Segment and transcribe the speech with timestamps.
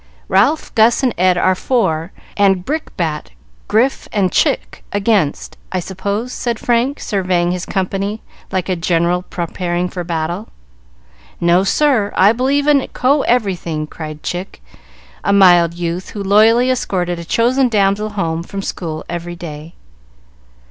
[0.29, 3.33] "Ralph, Gus, and Ed are for, and Brickbat,
[3.67, 9.87] Grif, and Chick against, I suppose?" said Frank, surveying his company like a general preparing
[9.89, 10.49] for battle.
[11.39, 12.11] "No, sir!
[12.15, 14.63] I believe in co everything!" cried Chick,
[15.23, 19.75] a mild youth, who loyally escorted a chosen damsel home from school every day.